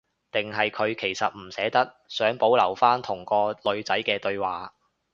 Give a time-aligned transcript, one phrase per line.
[0.31, 4.73] 定係佢其實唔捨得，想保留返同個女仔嘅對話